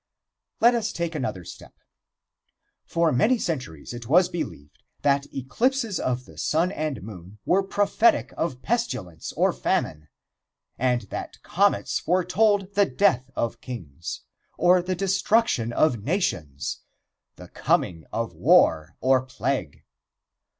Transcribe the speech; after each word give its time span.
Let 0.59 0.73
us 0.73 0.91
take 0.91 1.13
another 1.13 1.43
step: 1.45 1.75
For 2.85 3.11
many 3.11 3.37
centuries 3.37 3.93
it 3.93 4.07
was 4.07 4.29
believed 4.29 4.81
that 5.03 5.27
eclipses 5.31 5.99
of 5.99 6.25
the 6.25 6.39
sun 6.39 6.71
and 6.71 7.03
moon 7.03 7.37
were 7.45 7.61
prophetic 7.61 8.33
of 8.35 8.63
pestilence 8.63 9.31
or 9.33 9.53
famine, 9.53 10.07
and 10.75 11.01
that 11.13 11.39
comets 11.43 11.99
foretold 11.99 12.73
the 12.73 12.87
death 12.87 13.29
of 13.35 13.61
kings, 13.61 14.21
or 14.57 14.81
the 14.81 14.95
destruction 14.95 15.71
of 15.71 16.01
nations, 16.03 16.81
the 17.35 17.49
coming 17.49 18.05
of 18.11 18.33
war 18.33 18.95
or 19.01 19.23
plague. 19.23 19.83